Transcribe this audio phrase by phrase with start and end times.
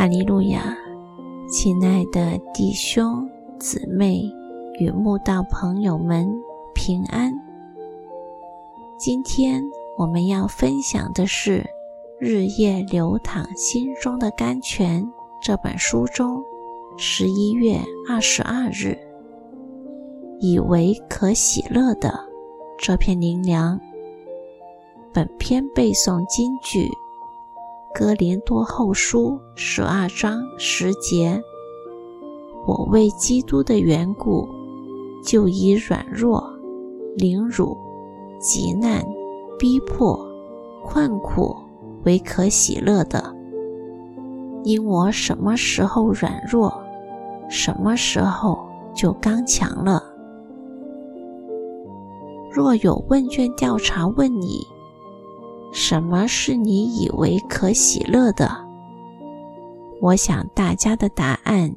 [0.00, 0.74] 哈利路亚，
[1.46, 4.22] 亲爱的弟兄姊妹
[4.78, 6.26] 与慕道朋友们
[6.74, 7.30] 平安。
[8.98, 9.62] 今天
[9.98, 11.58] 我们要分享的是
[12.18, 15.04] 《日夜流淌心中的甘泉》
[15.42, 16.42] 这本书中
[16.96, 18.96] 十一月二十二日
[20.38, 22.18] 以为可喜乐的
[22.78, 23.78] 这篇灵粮。
[25.12, 26.88] 本篇背诵金句。
[28.00, 31.38] 哥林多后书十二章十节：
[32.66, 34.48] 我为基督的缘故，
[35.22, 36.42] 就以软弱、
[37.14, 37.76] 凌辱、
[38.38, 39.04] 极难、
[39.58, 40.18] 逼迫、
[40.82, 41.54] 困苦
[42.06, 43.36] 为可喜乐的，
[44.64, 46.72] 因我什么时候软弱，
[47.50, 48.58] 什么时候
[48.94, 50.02] 就刚强了。
[52.50, 54.66] 若有问卷调查问你，
[55.72, 58.50] 什么是你以为可喜乐的？
[60.00, 61.74] 我想大家的答案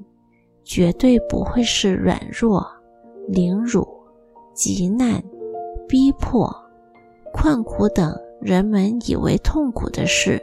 [0.63, 2.65] 绝对不会是软弱、
[3.27, 3.87] 凌辱、
[4.53, 5.21] 极难、
[5.87, 6.49] 逼迫、
[7.33, 10.41] 困苦等人们以为痛苦的事，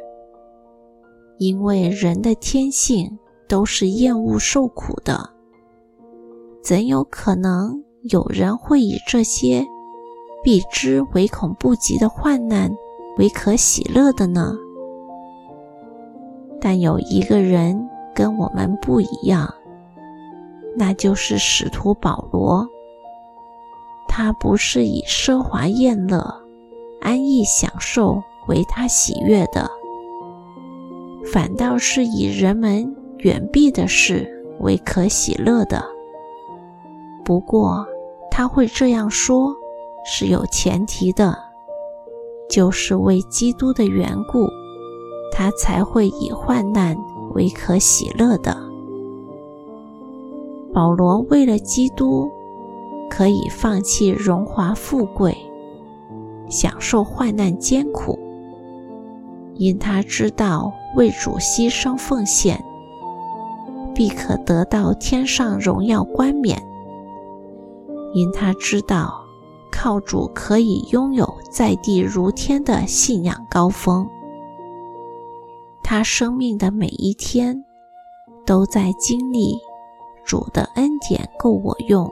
[1.38, 5.30] 因为人的天性都是厌恶受苦的，
[6.62, 9.66] 怎有可能有人会以这些
[10.44, 12.70] 避之唯恐不及的患难？
[13.20, 14.54] 为可喜乐的呢？
[16.58, 19.52] 但有一个人跟我们不一样，
[20.74, 22.66] 那就是使徒保罗。
[24.08, 26.34] 他不是以奢华宴乐、
[27.02, 29.68] 安逸享受为他喜悦的，
[31.30, 34.26] 反倒是以人们远避的事
[34.60, 35.84] 为可喜乐的。
[37.22, 37.86] 不过
[38.30, 39.54] 他会这样说，
[40.06, 41.49] 是有前提的。
[42.50, 44.48] 就是为基督的缘故，
[45.32, 46.98] 他才会以患难
[47.32, 48.56] 为可喜乐的。
[50.74, 52.28] 保罗为了基督，
[53.08, 55.36] 可以放弃荣华富贵，
[56.48, 58.18] 享受患难艰苦，
[59.54, 62.60] 因他知道为主牺牲奉献，
[63.94, 66.60] 必可得到天上荣耀冠冕，
[68.12, 69.29] 因他知道。
[69.70, 74.08] 靠主可以拥有在地如天的信仰高峰。
[75.82, 77.64] 他生命的每一天，
[78.46, 79.58] 都在经历
[80.24, 82.08] 主的恩典够我用，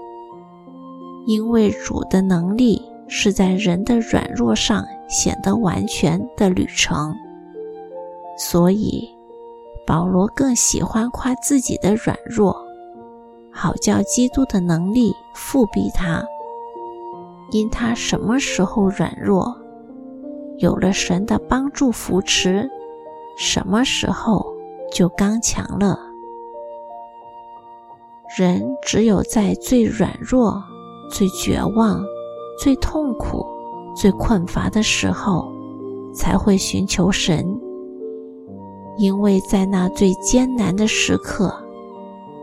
[1.27, 7.15] 因为主的能力是在人的软弱上显得完全的旅程。
[8.37, 9.09] 所以
[9.87, 12.57] 保罗更喜欢夸自己的软弱，
[13.53, 16.25] 好叫基督的能力复庇他。
[17.51, 19.57] 因他什么时候软弱，
[20.59, 22.69] 有了神的帮助扶持，
[23.39, 24.45] 什么时候
[24.93, 25.99] 就刚强了。
[28.37, 30.63] 人只有在最软弱、
[31.11, 32.05] 最绝望、
[32.63, 33.47] 最痛苦、
[33.97, 35.51] 最困乏的时候，
[36.13, 37.59] 才会寻求神，
[38.99, 41.55] 因为在那最艰难的时刻，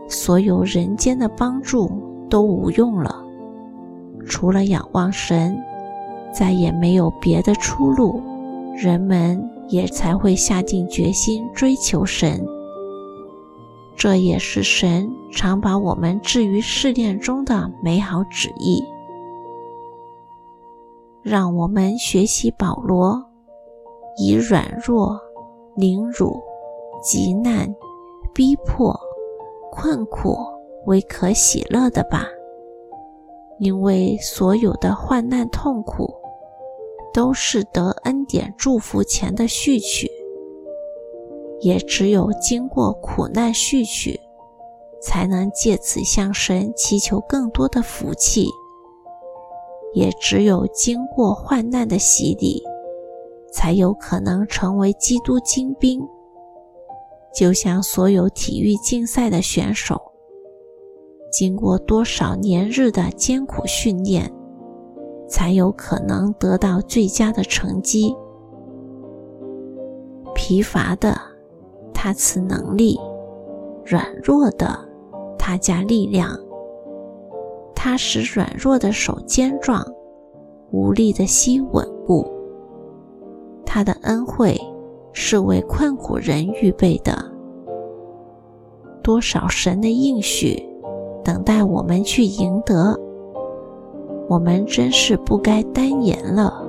[0.08, 1.88] 所有人间的帮助
[2.28, 3.25] 都无用了。
[4.28, 5.56] 除了仰望神，
[6.32, 8.22] 再也没有别的出路，
[8.76, 12.44] 人们也才会下定决心追求神。
[13.96, 18.84] 这也是神常把我们置于试炼中的美好旨意。
[21.22, 23.20] 让我们学习保罗，
[24.18, 25.18] 以软弱、
[25.74, 26.38] 凌辱、
[27.02, 27.74] 极难、
[28.34, 28.94] 逼迫、
[29.72, 30.36] 困苦
[30.84, 32.26] 为可喜乐的吧。
[33.58, 36.14] 因为所有的患难痛苦，
[37.14, 40.10] 都是得恩典祝福前的序曲，
[41.60, 44.20] 也只有经过苦难序曲，
[45.00, 48.46] 才能借此向神祈求更多的福气；
[49.94, 52.62] 也只有经过患难的洗礼，
[53.52, 56.06] 才有可能成为基督精兵。
[57.34, 60.12] 就像所有体育竞赛的选手。
[61.36, 64.32] 经过多少年日的艰苦训练，
[65.28, 68.16] 才有可能得到最佳的成绩。
[70.34, 71.14] 疲乏的，
[71.92, 72.98] 他赐能力；
[73.84, 74.78] 软弱的，
[75.38, 76.30] 他加力量。
[77.74, 79.86] 他使软弱的手坚壮，
[80.70, 82.26] 无力的膝稳固。
[83.66, 84.58] 他的恩惠
[85.12, 87.14] 是为困苦人预备的。
[89.02, 90.66] 多少神的应许！
[91.26, 92.96] 等待我们去赢得，
[94.28, 96.65] 我们真是不该单言了。